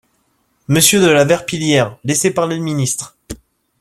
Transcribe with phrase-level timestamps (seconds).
[0.67, 3.15] Monsieur de La Verpillière, laissez parler le ministre